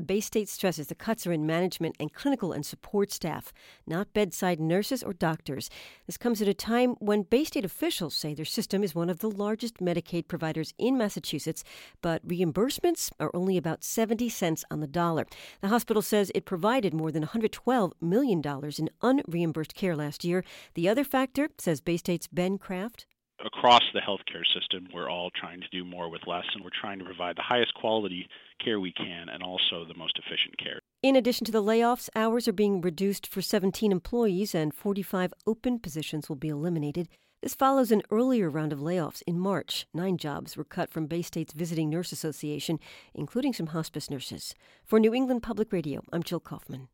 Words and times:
Baystate 0.00 0.48
stresses 0.48 0.88
the 0.88 0.94
cuts 0.94 1.26
are 1.26 1.32
in 1.32 1.46
management 1.46 1.96
and 1.98 2.12
clinical 2.12 2.52
and 2.52 2.66
support 2.66 3.10
staff, 3.10 3.52
not 3.86 4.12
bedside 4.12 4.60
nurses 4.60 5.02
or 5.02 5.14
doctors. 5.14 5.70
This 6.06 6.18
comes 6.18 6.42
at 6.42 6.48
a 6.48 6.54
time 6.54 6.96
when 6.98 7.24
Baystate 7.24 7.64
officials 7.64 8.14
say 8.14 8.34
their 8.34 8.44
system 8.44 8.84
is 8.84 8.94
one 8.94 9.08
of 9.08 9.20
the 9.20 9.30
largest 9.30 9.78
Medicaid 9.78 10.28
providers 10.28 10.74
in 10.76 10.98
Massachusetts, 10.98 11.64
but 12.02 12.26
reimbursements 12.28 13.10
are 13.18 13.30
only 13.32 13.56
about 13.56 13.84
70 13.84 14.28
cents 14.28 14.64
on 14.70 14.80
the 14.80 14.86
dollar. 14.86 15.26
The 15.62 15.68
hospital 15.68 16.02
says 16.02 16.30
it 16.34 16.44
provided 16.44 16.92
more 16.92 17.10
than 17.10 17.24
$112 17.24 17.92
million 18.00 18.42
in 18.78 18.90
unreimbursed 19.02 19.74
care 19.74 19.96
last 19.96 20.24
year. 20.24 20.44
The 20.74 20.88
other 20.88 21.04
factor, 21.04 21.48
says 21.58 21.80
Baystate's 21.80 22.26
Ben 22.26 22.58
Kraft, 22.58 23.06
across 23.44 23.82
the 23.92 24.00
healthcare 24.00 24.44
system, 24.54 24.88
we're 24.92 25.10
all 25.10 25.30
trying 25.30 25.60
to 25.60 25.68
do 25.70 25.84
more 25.84 26.08
with 26.10 26.22
less, 26.26 26.44
and 26.54 26.64
we're 26.64 26.70
trying 26.80 26.98
to 26.98 27.04
provide 27.04 27.36
the 27.36 27.42
highest 27.42 27.74
quality 27.74 28.28
care 28.64 28.80
we 28.80 28.92
can 28.92 29.28
and 29.28 29.42
also 29.42 29.84
the 29.86 29.96
most 29.96 30.18
efficient 30.18 30.58
care. 30.58 30.80
In 31.02 31.16
addition 31.16 31.44
to 31.44 31.52
the 31.52 31.62
layoffs, 31.62 32.08
hours 32.14 32.48
are 32.48 32.52
being 32.52 32.80
reduced 32.80 33.26
for 33.26 33.42
17 33.42 33.92
employees, 33.92 34.54
and 34.54 34.74
45 34.74 35.34
open 35.46 35.78
positions 35.78 36.28
will 36.28 36.36
be 36.36 36.48
eliminated. 36.48 37.08
This 37.42 37.54
follows 37.54 37.92
an 37.92 38.02
earlier 38.10 38.48
round 38.48 38.72
of 38.72 38.80
layoffs 38.80 39.22
in 39.26 39.38
March. 39.38 39.86
Nine 39.92 40.16
jobs 40.16 40.56
were 40.56 40.64
cut 40.64 40.90
from 40.90 41.06
Baystate's 41.06 41.52
Visiting 41.52 41.90
Nurse 41.90 42.10
Association, 42.10 42.80
including 43.14 43.52
some 43.52 43.68
hospice 43.68 44.10
nurses. 44.10 44.54
For 44.84 44.98
New 44.98 45.14
England 45.14 45.42
Public 45.42 45.72
Radio, 45.72 46.02
I'm 46.12 46.22
Jill 46.22 46.40
Kaufman. 46.40 46.88